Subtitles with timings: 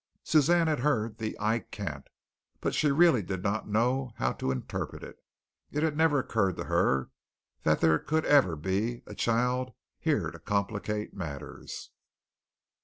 [0.23, 2.07] Suzanne had heard the "I can't,"
[2.59, 5.17] but she really did not know how to interpret it.
[5.69, 7.11] It had never occurred to her
[7.61, 11.91] that there could ever be a child here to complicate matters.